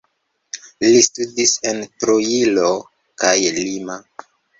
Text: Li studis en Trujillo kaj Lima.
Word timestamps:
Li 0.85 1.01
studis 1.07 1.51
en 1.71 1.81
Trujillo 2.03 2.71
kaj 3.25 3.35
Lima. 3.59 3.99